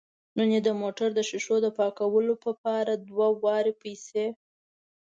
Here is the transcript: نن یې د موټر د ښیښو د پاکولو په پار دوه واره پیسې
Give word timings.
نن 0.37 0.49
یې 0.55 0.61
د 0.67 0.69
موټر 0.81 1.09
د 1.15 1.19
ښیښو 1.29 1.55
د 1.65 1.67
پاکولو 1.77 2.33
په 2.43 2.51
پار 2.63 2.85
دوه 3.09 3.27
واره 3.43 3.73
پیسې 3.81 4.25